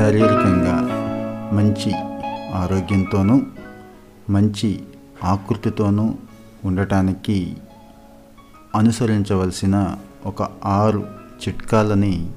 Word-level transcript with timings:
శారీరకంగా 0.00 0.76
మంచి 1.52 1.92
ఆరోగ్యంతోనూ 2.54 3.40
మంచి 4.30 4.80
ఆకృతితోనూ 5.24 6.14
ఉండటానికి 6.64 7.56
అనుసరించవలసిన 8.74 9.96
ఒక 10.26 10.48
ఆరు 10.64 11.06
చిట్కాలని 11.48 12.30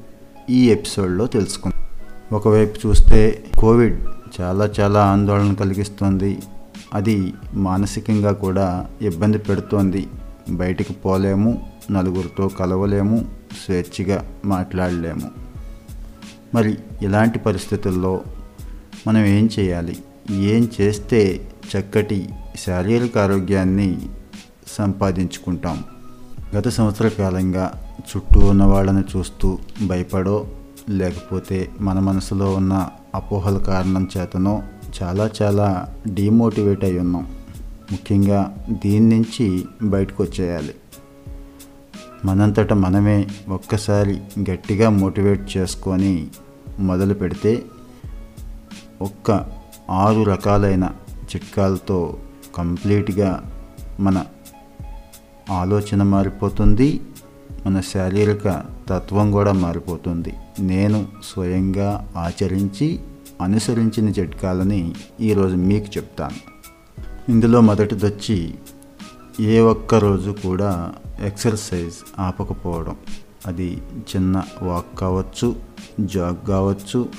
ఈ 0.49 0.70
ఎపిసోడ్లో 0.70 1.27
తెలుసుకుందాం. 1.27 1.81
ఒకవైపు 2.38 2.88
చూస్తే 2.88 3.43
కోవిడ్ 3.59 4.02
చాలా 4.41 4.70
చాలా 4.80 5.05
ఆందోళన 5.05 5.54
కలిగిస్తుంది. 5.54 6.39
అది 6.93 7.34
మానసికంగా 7.54 8.32
కూడా 8.32 8.88
ఇబ్బంది 9.02 9.38
పెడుతోంది. 9.38 10.07
బయటికి 10.50 10.93
పోలేము 10.93 11.70
నలుగురితో 11.91 12.48
కలవలేము 12.48 13.25
స్వేచ్ఛగా 13.66 14.25
మాట్లాడలేము. 14.45 15.43
మరి 16.54 16.78
ఇలాంటి 17.02 17.39
పరిస్థితుల్లో 17.39 18.21
మనం 19.07 19.25
ఏం 19.25 19.50
చేయాలి? 19.60 19.98
ఏం 20.32 20.70
చేస్తే 20.82 21.48
చక్కటి 21.78 22.29
శారీరక 22.56 23.18
ఆరోగ్యాన్ని 23.18 23.98
సంపాదించుకుంటాం? 24.68 25.84
గత 26.56 26.68
సంవత్సర 26.68 27.07
కాలంగా 27.07 27.96
చుట్టూ 28.02 28.39
ఉన్న 28.39 28.64
వాళ్ళని 28.64 29.18
చూస్తూ 29.18 29.57
భయపడో 29.88 30.48
లేకపోతే 30.89 31.70
మన 31.82 32.00
మనసులో 32.00 32.54
ఉన్న 32.54 32.90
అపోహల 33.16 33.58
కారణం 33.58 34.09
చేతనో 34.17 34.64
చాలా 35.04 35.30
చాలా 35.42 35.95
డీమోటివేట్ 36.08 36.84
అయి 36.84 37.00
ఉన్నాం. 37.00 37.28
ముఖ్యంగా 37.92 38.66
దీని 38.86 39.17
నుంచి 39.17 39.66
బయటకు 39.84 40.23
వచ్చేయాలి. 40.23 40.76
మనంతట 42.26 42.73
మనమే 42.73 43.28
ఒక్కసారి 43.50 44.22
గట్టిగా 44.52 44.90
మోటివేట్ 44.90 45.58
చేసుకొని 45.58 46.28
మొదలు 46.80 47.14
పెడితే 47.14 47.66
ఒక్క 49.02 49.45
ఆరు 49.89 50.23
రకాలైన 50.23 50.89
చిట్కాలతో 51.23 52.17
కంప్లీట్గా 52.56 53.52
మన 54.00 54.25
ఆలోచన 55.52 56.03
మారిపోతుంది 56.03 57.02
మన 57.66 57.81
శారీరక 57.81 58.64
తత్వం 58.89 59.31
కూడా 59.31 59.52
మారిపోతుంది. 59.52 60.33
నేను 60.59 61.08
స్వయంగా 61.23 62.14
ఆచరించి 62.17 63.00
అనుసరించిన 63.42 64.09
చిట్కాలని 64.09 64.95
ఈరోజు 65.22 65.55
మీకు 65.55 65.86
చెప్తాను. 65.86 66.53
ఇందులో 67.31 67.61
మొదటిది 67.61 68.05
వచ్చి 68.05 68.55
ఏ 69.39 69.59
ఒక్క 69.59 69.95
రోజు 69.95 70.31
కూడా 70.31 70.94
ఎక్సర్సైజ్ 71.20 71.95
ఆపకపోవడం. 72.20 72.95
అది 73.45 73.81
చిన్న 73.97 74.44
వాక్ 74.61 74.99
కావచ్చు 74.99 75.55
జాగ్ 75.99 76.47
కావచ్చు 76.47 77.09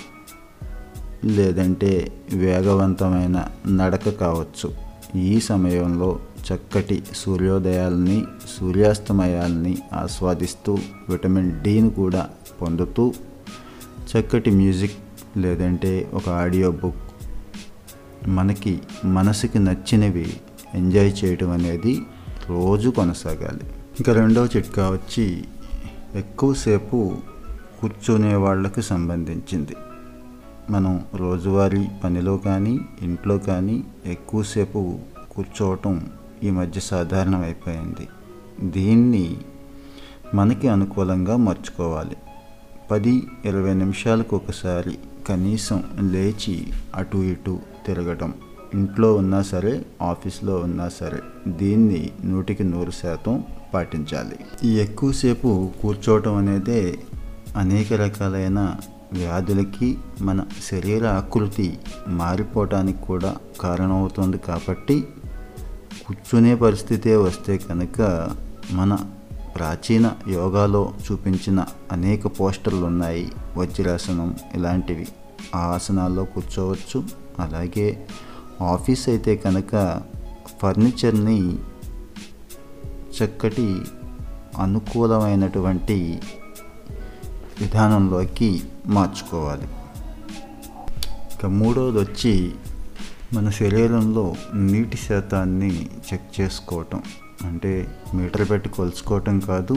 లేదంటే 1.25 2.12
వేగవంతమైన 2.34 3.48
నడక 3.69 4.08
కావచ్చు. 4.08 4.72
ఈ 5.19 5.41
సమయంలో 5.41 6.20
చక్కటి 6.47 7.02
సూర్యోదయాల్ని 7.14 8.25
సూర్యాస్తమయాల్ని 8.61 9.78
ఆస్వాదిస్తూ 9.92 10.78
విటమిన్ 11.08 11.52
డిని 11.61 11.91
కూడా 11.91 12.30
పొందుతూ 12.62 13.12
చక్కటి 14.11 14.50
మ్యూజిక్ 14.50 14.92
లేదంటే 15.36 16.11
ఒక 16.14 16.28
ఆడియో 16.28 16.70
బుక్ 16.70 17.02
మనకి 18.28 18.80
మనసుకి 19.05 19.58
నచ్చినవి 19.58 20.36
ఎంజాయ్ 20.75 21.12
చేయటం 21.25 21.50
అనేది 21.50 22.00
రోజు 22.48 22.91
కొనసాగాలి. 22.91 23.64
ఇంకా 23.98 24.12
రెండవ 24.12 24.48
చిట్కా 24.56 24.91
వచ్చి 24.91 25.45
ఎక్కువసేపు 26.15 27.17
కూర్చునే 27.81 28.34
వాళ్ళకి 28.34 28.83
సంబంధించింది. 28.83 29.77
మనం 30.70 31.05
రోజువారీ 31.15 31.89
పనిలో 32.05 32.37
కానీ 32.37 32.81
ఇంట్లో 33.03 33.39
కానీ 33.39 33.85
ఎక్కువసేపు 34.07 34.98
కూర్చోవటం 35.30 36.08
ఈ 36.42 36.51
మధ్య 36.51 36.80
సాధారణం 36.80 37.42
అయిపోయింది 37.42 38.08
దీన్ని 38.70 39.36
మనకి 40.35 40.69
అనుకూలంగా 40.69 41.36
మార్చుకోవాలి. 41.36 42.17
పది 42.91 43.23
ఇరవై 43.45 43.75
నిమిషాలకు 43.75 44.36
ఒకసారి 44.36 44.98
కనీసం 45.29 45.85
లేచి 46.01 46.67
అటు 46.95 47.19
ఇటు 47.19 47.58
తిరగటం. 47.86 48.35
ఇంట్లో 48.75 49.14
ఉన్నా 49.14 49.42
సరే 49.42 49.86
ఆఫీస్లో 50.02 50.57
ఉన్నా 50.57 50.89
సరే 50.89 51.20
దీన్ని 51.48 52.11
నూటికి 52.25 52.64
నూరు 52.64 52.91
శాతం 52.91 53.45
పాటించాలి 53.74 54.36
ఈ 54.64 54.79
ఎక్కువసేపు 54.79 55.70
కూర్చోవటం 55.83 56.35
అనేది 56.35 56.98
అనేక 57.57 57.92
రకాలైన 57.92 58.77
వ్యాధులకి 59.12 59.98
మన 60.20 60.45
శరీర 60.70 61.07
ఆకృతి 61.07 61.67
మారిపోవటానికి 62.08 62.98
కూడా 62.98 63.36
కారణమవుతుంది 63.61 64.39
కాబట్టి 64.39 64.96
కూర్చునే 66.07 66.55
పరిస్థితే 66.55 67.17
వస్తే 67.17 67.57
కనుక 67.58 68.30
మన 68.73 68.98
ప్రాచీన 69.57 70.13
యోగాలో 70.29 70.92
చూపించిన 71.05 71.64
అనేక 71.92 72.27
పోస్టర్లు 72.27 72.86
ఉన్నాయి. 72.86 73.33
వజ్రాసనం 73.57 74.34
ఇలాంటివి. 74.55 75.07
ఆ 75.55 75.58
ఆసనాల్లో 75.58 76.24
కూర్చోవచ్చు. 76.24 77.05
అలాగే 77.39 78.07
ఆఫీస్ 78.63 79.08
అయితే 79.08 79.36
కనుక 79.36 80.02
ఫర్నిచర్ని 80.63 81.39
చక్కటి 83.23 83.80
అనుకూలమైనటువంటి 84.58 86.20
విధానంలోకి 87.61 88.63
మార్చుకోవాలి. 88.86 89.69
ఇక 91.35 91.47
మూడవది 91.47 91.98
వచ్చి 91.98 92.52
మన 93.33 93.51
శరీరంలో 93.51 94.35
నీటి 94.55 94.97
శాతాన్ని 94.97 95.86
చెక్ 95.86 96.41
చేసుకోవటం. 96.41 97.02
అంటే 97.45 97.89
మీటర్ 98.14 98.51
పెట్టి 98.51 98.69
కొలుచుకోవటం 98.69 99.41
కాదు 99.41 99.77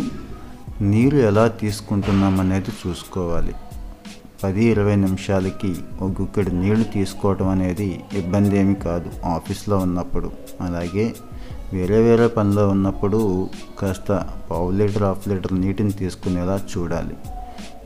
నీరు 0.81 1.17
ఎలా 1.17 1.47
తీసుకుంటున్నాం 1.47 2.39
అనేది 2.39 2.71
చూసుకోవాలి. 2.87 3.53
పది 4.43 4.65
ఇరవై 4.65 4.95
నిమిషాలకి 4.95 5.75
ఒక 6.01 6.21
గుక్కడి 6.21 6.55
నీళ్ళు 6.55 6.83
తీసుకోవటం 6.83 7.47
అనేది 7.47 8.03
ఇబ్బంది 8.13 8.59
ఏమి 8.59 8.75
కాదు 8.75 9.11
ఆఫీస్లో 9.25 9.77
ఉన్నప్పుడు. 9.77 10.31
అలాగే 10.61 11.13
వేరే 11.73 11.97
వేరే 12.01 12.27
పనిలో 12.27 12.63
ఉన్నప్పుడు 12.69 13.49
కాస్త 13.79 14.11
పావు 14.51 14.69
లీటర్ 14.71 15.03
హాఫ్ 15.03 15.27
లీటర్ 15.27 15.53
నీటిని 15.61 15.91
తీసుకునేలా 15.91 16.55
చూడాలి. 16.71 17.15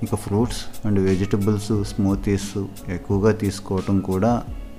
ఇక 0.04 0.16
ఫ్రూట్స్ 0.16 0.62
అండ్ 0.88 1.00
వెజిటబుల్స్ 1.00 1.72
స్మూతీస్ 1.92 2.52
ఎక్కువగా 2.90 3.32
తీసుకోవటం 3.44 4.00
కూడా 4.00 4.32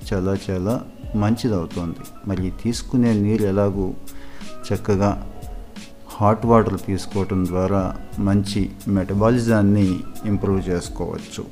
చాలా 0.09 0.37
చాలా 0.47 0.75
మంచిది 1.17 1.55
అవుతుంది 1.55 2.05
మరి 2.29 2.53
తీసుకునే 2.63 3.13
నీరు 3.25 3.45
ఎలాగూ 3.45 3.87
చక్కగా 4.67 5.11
హాట్ 6.17 6.47
వాటర్ 6.47 6.79
తీసుకోవటం 6.87 7.47
ద్వారా 7.47 7.83
మంచి 8.19 8.71
మెటబాలిజాన్ని 8.89 9.89
ఇంప్రూవ్ 10.31 10.69
చేసుకోవచ్చు. 10.69 11.45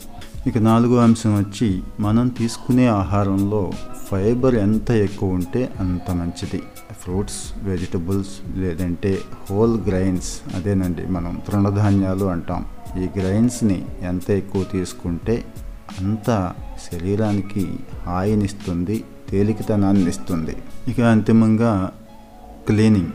ఇక 0.46 0.58
నాలుగో 0.58 0.98
అంశం 1.06 1.32
వచ్చి 1.38 1.82
మనం 2.00 2.28
తీసుకునే 2.28 2.86
ఆహారంలో 2.86 3.62
ఫైబర్ 4.10 4.54
ఎంత 4.66 4.90
ఎక్కువ 4.90 5.30
ఉంటే 5.30 5.62
అంత 5.80 6.10
మంచిది. 6.10 6.60
ఫ్రూట్స్ 6.92 7.52
వెజిటబుల్స్ 7.62 8.58
లేదంటే 8.58 9.18
హోల్ 9.50 9.80
గ్రైన్స్ 9.80 10.40
అదేనండి 10.54 11.06
మనం 11.06 11.40
తృణధాన్యాలు 11.48 12.24
అంటాం. 12.24 12.66
ఈ 12.98 13.08
గ్రైన్స్ని 13.20 13.86
ఎంత 14.00 14.30
ఎక్కువ 14.30 14.64
తీసుకుంటే 14.64 15.44
అంత 16.00 16.54
శరీరానికి 16.92 17.76
హాయినిస్తుంది 18.06 19.04
తేలికతనాన్ని 19.28 20.08
ఇస్తుంది. 20.08 20.56
ఇక 20.88 21.00
అంతిమంగా 21.00 21.92
క్లీనింగ్. 22.66 23.10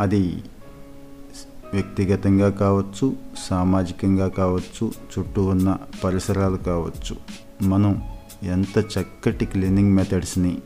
అది 0.00 0.42
వ్యక్తిగతంగా 1.72 2.50
కావచ్చు 2.50 3.16
సామాజికంగా 3.38 4.28
కావచ్చు 4.28 4.92
చుట్టూ 5.18 5.44
ఉన్న 5.44 5.78
పరిసరాలు 6.04 6.56
కావచ్చు. 6.56 7.16
మనం 7.62 8.02
ఎంత 8.42 8.84
చక్కటి 8.98 9.46
క్లీనింగ్ 9.46 9.92
మెథడ్స్ని 9.92 10.58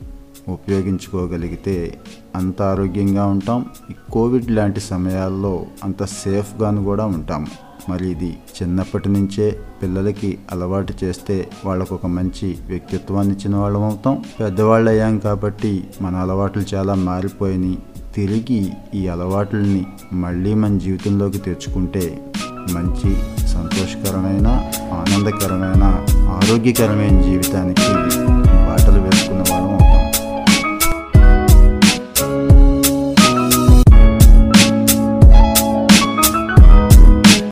ఉపయోగించుకోగలిగితే 0.53 1.97
అంత 2.35 2.61
ఆరోగ్యంగా 2.61 3.25
ఉంటాం. 3.25 3.65
ఈ 3.91 3.93
కోవిడ్ 4.11 4.51
లాంటి 4.51 4.79
సమయాల్లో 4.79 5.65
అంత 5.83 6.03
సేఫ్గాను 6.03 6.83
కూడా 6.83 7.05
ఉంటాం. 7.05 7.47
మరి 7.89 8.11
ఇది 8.11 8.37
చిన్నప్పటి 8.61 9.09
నుంచే 9.09 9.59
పిల్లలకి 9.83 10.37
అలవాటు 10.51 10.93
చేస్తే 11.03 11.49
వాళ్ళకు 11.65 11.95
ఒక 11.95 12.05
మంచి 12.05 12.57
వ్యక్తిత్వాన్ని 12.67 13.33
ఇచ్చిన 13.33 13.55
వాళ్ళం 13.55 13.83
అవుతాం. 13.83 14.23
పెద్దవాళ్ళు 14.39 14.91
అయ్యాం 14.91 15.19
కాబట్టి 15.19 15.87
మన 16.01 16.15
అలవాట్లు 16.15 16.63
చాలా 16.75 16.93
మారిపోయినాయి 16.93 17.77
తిరిగి 18.15 18.73
ఈ 18.95 19.07
అలవాట్లని 19.07 19.85
మళ్ళీ 20.13 20.53
మన 20.53 20.77
జీవితంలోకి 20.77 21.37
తెచ్చుకుంటే 21.37 22.31
మంచి 22.71 23.15
సంతోషకరమైన 23.47 24.47
ఆనందకరమైన 24.91 25.83
ఆరోగ్యకరమైన 26.29 27.21
జీవితానికి 27.21 28.08